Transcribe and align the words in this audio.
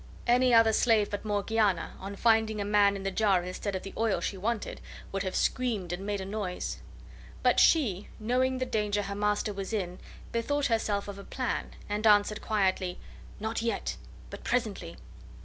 Any 0.25 0.51
other 0.51 0.73
slave 0.73 1.11
but 1.11 1.23
Morgiana, 1.23 1.93
on 1.99 2.15
finding 2.15 2.59
a 2.59 2.65
man 2.65 2.95
in 2.95 3.03
the 3.03 3.11
jar 3.11 3.43
instead 3.43 3.75
of 3.75 3.83
the 3.83 3.93
oil 3.95 4.19
she 4.19 4.35
wanted, 4.35 4.81
would 5.11 5.21
have 5.21 5.35
screamed 5.35 5.93
and 5.93 6.03
made 6.03 6.19
a 6.19 6.25
noise; 6.25 6.79
but 7.43 7.59
she, 7.59 8.07
knowing 8.19 8.57
the 8.57 8.65
danger 8.65 9.03
her 9.03 9.13
master 9.13 9.53
was 9.53 9.71
in, 9.73 9.99
bethought 10.31 10.65
herself 10.65 11.07
of 11.07 11.19
a 11.19 11.23
plan, 11.23 11.75
and 11.87 12.07
answered 12.07 12.41
quietly: 12.41 12.97
"Not 13.39 13.61
yet, 13.61 13.95
but 14.31 14.43
presently." 14.43 14.97